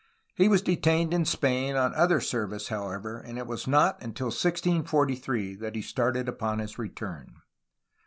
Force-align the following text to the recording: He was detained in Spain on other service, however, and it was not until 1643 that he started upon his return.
He 0.33 0.47
was 0.47 0.63
detained 0.63 1.13
in 1.13 1.25
Spain 1.25 1.75
on 1.75 1.93
other 1.93 2.19
service, 2.19 2.69
however, 2.69 3.19
and 3.19 3.37
it 3.37 3.45
was 3.45 3.67
not 3.67 4.01
until 4.01 4.29
1643 4.31 5.53
that 5.57 5.75
he 5.75 5.83
started 5.83 6.27
upon 6.27 6.57
his 6.57 6.79
return. 6.79 7.33